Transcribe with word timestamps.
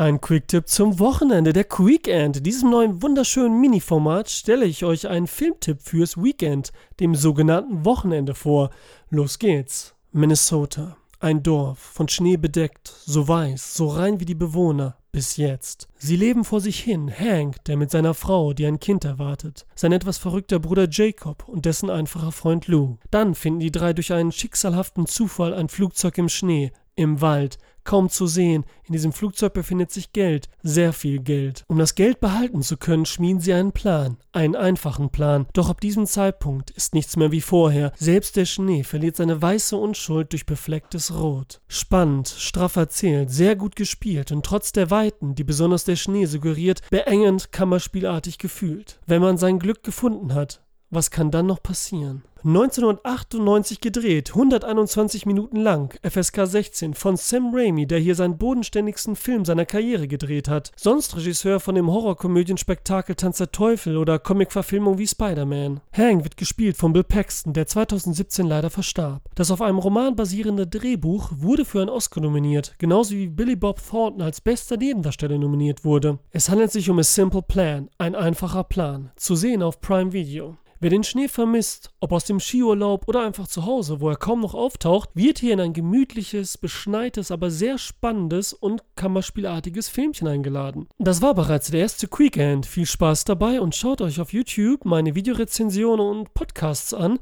Ein 0.00 0.18
Quick-Tipp 0.18 0.66
zum 0.66 0.98
Wochenende, 0.98 1.52
der 1.52 1.64
Quickend. 1.64 2.46
Diesem 2.46 2.70
neuen 2.70 3.02
wunderschönen 3.02 3.60
Mini-Format 3.60 4.30
stelle 4.30 4.64
ich 4.64 4.82
euch 4.82 5.08
einen 5.08 5.26
Filmtipp 5.26 5.82
fürs 5.82 6.16
Weekend, 6.16 6.72
dem 7.00 7.14
sogenannten 7.14 7.84
Wochenende 7.84 8.34
vor. 8.34 8.70
Los 9.10 9.38
geht's. 9.38 9.94
Minnesota. 10.10 10.96
Ein 11.18 11.42
Dorf, 11.42 11.78
von 11.78 12.08
Schnee 12.08 12.38
bedeckt, 12.38 12.88
so 13.04 13.28
weiß, 13.28 13.74
so 13.74 13.88
rein 13.88 14.20
wie 14.20 14.24
die 14.24 14.34
Bewohner, 14.34 14.96
bis 15.12 15.36
jetzt. 15.36 15.86
Sie 15.98 16.16
leben 16.16 16.44
vor 16.44 16.62
sich 16.62 16.80
hin, 16.80 17.12
Hank, 17.12 17.62
der 17.66 17.76
mit 17.76 17.90
seiner 17.90 18.14
Frau, 18.14 18.54
die 18.54 18.64
ein 18.64 18.80
Kind 18.80 19.04
erwartet, 19.04 19.66
sein 19.74 19.92
etwas 19.92 20.16
verrückter 20.16 20.60
Bruder 20.60 20.88
Jacob 20.90 21.46
und 21.46 21.66
dessen 21.66 21.90
einfacher 21.90 22.32
Freund 22.32 22.68
Lou. 22.68 22.96
Dann 23.10 23.34
finden 23.34 23.60
die 23.60 23.70
drei 23.70 23.92
durch 23.92 24.14
einen 24.14 24.32
schicksalhaften 24.32 25.04
Zufall 25.04 25.52
ein 25.52 25.68
Flugzeug 25.68 26.16
im 26.16 26.30
Schnee, 26.30 26.72
im 27.00 27.20
Wald, 27.20 27.58
kaum 27.84 28.08
zu 28.08 28.26
sehen. 28.26 28.64
In 28.84 28.92
diesem 28.92 29.12
Flugzeug 29.12 29.54
befindet 29.54 29.90
sich 29.90 30.12
Geld, 30.12 30.48
sehr 30.62 30.92
viel 30.92 31.20
Geld. 31.20 31.64
Um 31.66 31.78
das 31.78 31.94
Geld 31.94 32.20
behalten 32.20 32.62
zu 32.62 32.76
können, 32.76 33.06
schmieden 33.06 33.40
sie 33.40 33.52
einen 33.52 33.72
Plan, 33.72 34.18
einen 34.32 34.54
einfachen 34.54 35.10
Plan. 35.10 35.46
Doch 35.54 35.70
ab 35.70 35.80
diesem 35.80 36.06
Zeitpunkt 36.06 36.70
ist 36.70 36.94
nichts 36.94 37.16
mehr 37.16 37.32
wie 37.32 37.40
vorher. 37.40 37.92
Selbst 37.96 38.36
der 38.36 38.44
Schnee 38.44 38.84
verliert 38.84 39.16
seine 39.16 39.40
weiße 39.40 39.76
Unschuld 39.76 40.32
durch 40.32 40.46
beflecktes 40.46 41.18
Rot. 41.18 41.60
Spannend, 41.68 42.28
straff 42.28 42.76
erzählt, 42.76 43.30
sehr 43.30 43.56
gut 43.56 43.76
gespielt 43.76 44.30
und 44.30 44.44
trotz 44.44 44.72
der 44.72 44.90
Weiten, 44.90 45.34
die 45.34 45.44
besonders 45.44 45.84
der 45.84 45.96
Schnee 45.96 46.26
suggeriert, 46.26 46.82
beengend, 46.90 47.50
kammerspielartig 47.50 48.38
gefühlt. 48.38 49.00
Wenn 49.06 49.22
man 49.22 49.38
sein 49.38 49.58
Glück 49.58 49.82
gefunden 49.82 50.34
hat, 50.34 50.62
was 50.90 51.10
kann 51.10 51.30
dann 51.30 51.46
noch 51.46 51.62
passieren? 51.62 52.22
1998 52.42 53.82
gedreht, 53.82 54.30
121 54.30 55.26
Minuten 55.26 55.56
lang, 55.56 55.94
FSK 56.02 56.46
16 56.46 56.94
von 56.94 57.18
Sam 57.18 57.54
Raimi, 57.54 57.86
der 57.86 57.98
hier 57.98 58.14
seinen 58.14 58.38
bodenständigsten 58.38 59.14
Film 59.14 59.44
seiner 59.44 59.66
Karriere 59.66 60.08
gedreht 60.08 60.48
hat. 60.48 60.72
Sonst 60.74 61.16
Regisseur 61.16 61.60
von 61.60 61.74
dem 61.74 61.90
Horrorkomödienspektakel 61.90 63.14
Tanz 63.14 63.38
der 63.38 63.52
Teufel 63.52 63.98
oder 63.98 64.18
Comicverfilmung 64.18 64.96
wie 64.96 65.06
Spider-Man. 65.06 65.80
Hank 65.92 66.24
wird 66.24 66.38
gespielt 66.38 66.78
von 66.78 66.94
Bill 66.94 67.04
Paxton, 67.04 67.52
der 67.52 67.66
2017 67.66 68.46
leider 68.46 68.70
verstarb. 68.70 69.22
Das 69.34 69.50
auf 69.50 69.60
einem 69.60 69.78
Roman 69.78 70.16
basierende 70.16 70.66
Drehbuch 70.66 71.30
wurde 71.36 71.66
für 71.66 71.82
einen 71.82 71.90
Oscar 71.90 72.22
nominiert, 72.22 72.74
genauso 72.78 73.14
wie 73.14 73.28
Billy 73.28 73.56
Bob 73.56 73.80
Thornton 73.86 74.22
als 74.22 74.40
bester 74.40 74.78
Nebendarsteller 74.78 75.36
nominiert 75.36 75.84
wurde. 75.84 76.18
Es 76.30 76.48
handelt 76.48 76.72
sich 76.72 76.88
um 76.88 76.98
A 76.98 77.02
Simple 77.02 77.42
Plan, 77.42 77.90
ein 77.98 78.14
einfacher 78.14 78.64
Plan, 78.64 79.10
zu 79.16 79.36
sehen 79.36 79.62
auf 79.62 79.82
Prime 79.82 80.14
Video. 80.14 80.56
Wer 80.82 80.88
den 80.88 81.04
Schnee 81.04 81.28
vermisst, 81.28 81.90
ob 82.00 82.10
aus 82.10 82.24
dem 82.24 82.40
Skiurlaub 82.40 83.06
oder 83.06 83.20
einfach 83.20 83.46
zu 83.46 83.66
Hause, 83.66 84.00
wo 84.00 84.08
er 84.08 84.16
kaum 84.16 84.40
noch 84.40 84.54
auftaucht, 84.54 85.10
wird 85.12 85.38
hier 85.38 85.52
in 85.52 85.60
ein 85.60 85.74
gemütliches, 85.74 86.56
beschneites, 86.56 87.30
aber 87.30 87.50
sehr 87.50 87.76
spannendes 87.76 88.54
und 88.54 88.82
kammerspielartiges 88.96 89.90
Filmchen 89.90 90.26
eingeladen. 90.26 90.88
Das 90.98 91.20
war 91.20 91.34
bereits 91.34 91.70
der 91.70 91.80
erste 91.80 92.08
Quickend. 92.08 92.64
Viel 92.64 92.86
Spaß 92.86 93.24
dabei 93.24 93.60
und 93.60 93.76
schaut 93.76 94.00
euch 94.00 94.22
auf 94.22 94.32
YouTube 94.32 94.86
meine 94.86 95.14
Videorezensionen 95.14 96.06
und 96.06 96.32
Podcasts 96.32 96.94
an. 96.94 97.18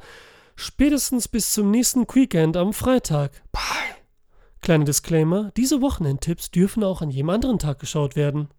Spätestens 0.55 1.27
bis 1.27 1.53
zum 1.53 1.73
nächsten 1.73 2.07
Quickend 2.07 2.57
am 2.57 2.73
Freitag. 2.73 3.43
Bye. 3.51 3.97
Kleiner 4.61 4.85
Disclaimer, 4.85 5.51
diese 5.57 5.83
Wochenendtipps 5.83 6.53
dürfen 6.53 6.85
auch 6.85 7.03
an 7.03 7.11
jedem 7.11 7.31
anderen 7.31 7.59
Tag 7.59 7.81
geschaut 7.81 8.15
werden. 8.15 8.51